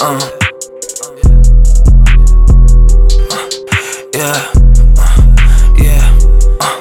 [0.00, 0.20] Uh.
[4.14, 4.52] Yeah.
[5.76, 6.18] Yeah.
[6.60, 6.80] Uh.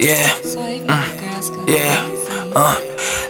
[0.00, 0.28] Yeah.
[0.86, 1.68] Mm.
[1.68, 2.52] Yeah.
[2.56, 2.80] Uh.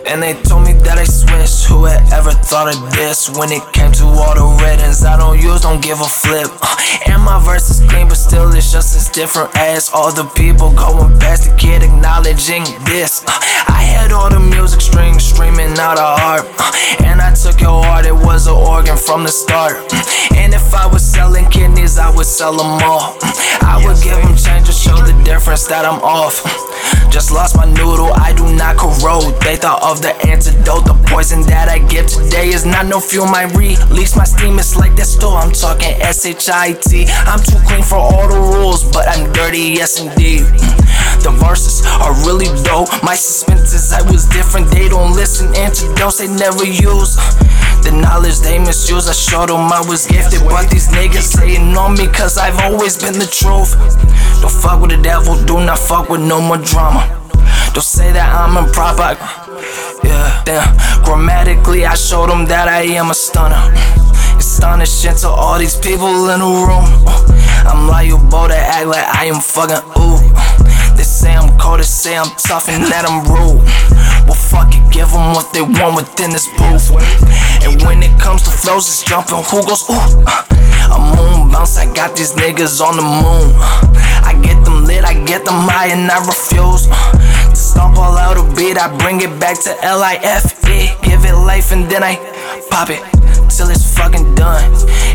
[0.06, 1.66] And they told me that I switched.
[1.66, 3.28] Who had ever thought of this?
[3.36, 6.46] When it came to all the rhythms I don't use, don't give a flip.
[6.62, 10.24] Uh, and my verse is clean, but still it's just as different as all the
[10.36, 13.24] people going past the kid acknowledging this.
[13.26, 13.34] Uh,
[13.66, 16.46] I had all the music strings streaming out of heart.
[16.58, 16.72] Uh,
[17.04, 18.14] and I took your heart, it
[19.06, 19.76] from the start.
[19.92, 20.02] Uh,
[20.34, 23.16] and if I was selling kidneys, I would sell them all.
[23.22, 23.32] Uh,
[23.62, 26.42] I would give them change to show the difference that I'm off.
[27.10, 29.40] Just lost my noodle, I do not corrode.
[29.40, 30.84] They thought of the antidote.
[30.84, 33.26] The poison that I give today is not no fuel.
[33.26, 35.38] My release, my steam is like that store.
[35.38, 37.06] I'm talking S H I T.
[37.26, 40.42] I'm too clean for all the rules, but I'm dirty, yes indeed.
[40.44, 41.22] Mm.
[41.24, 42.90] The verses are really dope.
[43.02, 44.70] My suspenses, I was different.
[44.70, 47.16] They don't listen, antidotes they never use.
[47.82, 50.42] The knowledge they misuse, I showed them I was gifted.
[50.44, 53.72] But these niggas saying on me, cause I've always been the truth.
[54.42, 57.05] Don't fuck with the devil, do not fuck with no more drama.
[57.76, 59.20] Don't say that I'm improper.
[60.00, 60.64] Yeah, damn.
[61.04, 63.60] Grammatically, I showed them that I am a stunner.
[64.40, 66.88] Astonishing to all these people in the room.
[67.68, 70.16] I'm liable to act like I am fucking ooh.
[70.96, 73.60] They say I'm cold, they say I'm tough, and that I'm rude.
[74.24, 76.96] Well, fuck it, give them what they want within this booth.
[77.60, 79.44] And when it comes to flows, it's jumping.
[79.52, 80.24] Who goes ooh?
[80.24, 83.52] A moon bounce, I got these niggas on the moon.
[84.24, 86.88] I get them lit, I get them high, and I refuse.
[87.76, 90.88] To stomp all out a beat, I bring it back to L I F E.
[91.04, 92.16] Give it life, and then I
[92.70, 93.04] pop it
[93.52, 94.64] till it's fucking done.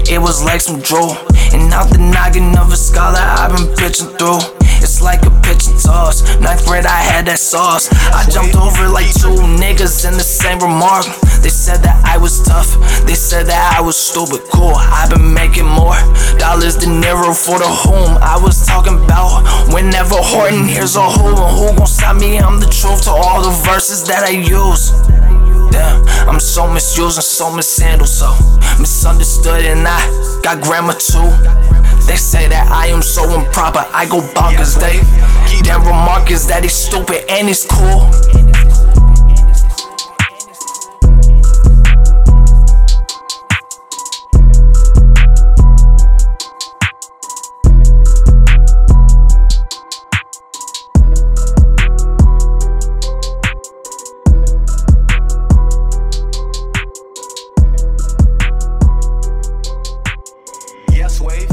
[0.05, 1.17] It was like some drool,
[1.57, 4.45] and out the noggin of a scholar I've been pitching through.
[4.77, 6.21] It's like a pitch and toss.
[6.37, 7.89] Ninth grade, I had that sauce.
[8.13, 11.05] I jumped over like two niggas in the same remark.
[11.41, 12.69] They said that I was tough.
[13.05, 14.41] They said that I was stupid.
[14.53, 15.97] Cool, I've been making more
[16.37, 19.43] dollars than Nero for the home I was talking about.
[19.73, 22.37] Whenever Horton hears a who and who gon' stop me?
[22.39, 24.91] I'm the truth to all the verses that I use.
[25.71, 28.29] Damn, I'm so misused and so mishandled, so
[28.79, 29.99] misunderstood, and I
[30.43, 31.29] got grammar too.
[32.05, 34.79] They say that I am so improper, I go bonkers.
[34.79, 34.99] They
[35.63, 38.11] their remark is that he's stupid and he's cool.
[61.21, 61.50] wave.